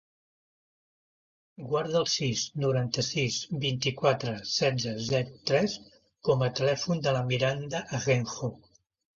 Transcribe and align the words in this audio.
Guarda 1.71 1.99
el 1.99 2.07
sis, 2.13 2.45
noranta-sis, 2.63 3.37
vint-i-quatre, 3.65 4.33
setze, 4.55 4.95
zero, 5.11 5.37
tres 5.53 5.77
com 6.31 6.43
a 6.47 6.51
telèfon 6.63 7.07
de 7.09 7.15
la 7.19 7.25
Miranda 7.35 7.87
Ajenjo. 8.01 8.53